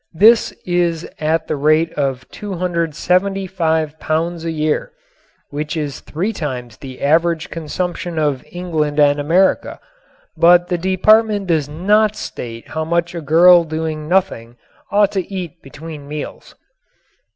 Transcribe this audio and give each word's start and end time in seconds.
This 0.15 0.51
is 0.65 1.07
at 1.19 1.45
the 1.45 1.55
rate 1.55 1.93
of 1.93 2.27
275 2.31 3.99
pounds 3.99 4.43
a 4.43 4.49
year, 4.49 4.93
which 5.51 5.77
is 5.77 5.99
three 5.99 6.33
times 6.33 6.77
the 6.77 6.99
average 7.03 7.51
consumption 7.51 8.17
of 8.17 8.43
England 8.51 8.97
and 8.99 9.19
America. 9.19 9.79
But 10.35 10.69
the 10.69 10.79
Department 10.79 11.45
does 11.45 11.69
not 11.69 12.15
state 12.15 12.69
how 12.69 12.83
much 12.83 13.13
a 13.13 13.21
girl 13.21 13.63
doing 13.63 14.07
nothing 14.07 14.55
ought 14.91 15.11
to 15.11 15.31
eat 15.31 15.61
between 15.61 16.07
meals. 16.07 16.55